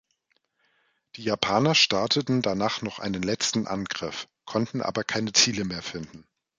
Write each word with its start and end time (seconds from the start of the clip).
Die 1.15 1.23
Japaner 1.23 1.75
starteten 1.75 2.41
danach 2.41 2.81
noch 2.81 2.97
einen 2.97 3.21
letzten 3.21 3.67
Angriff, 3.67 4.27
konnten 4.45 4.81
aber 4.81 5.03
keine 5.03 5.31
Ziele 5.31 5.63
mehr 5.63 5.83
finden. 5.83 6.25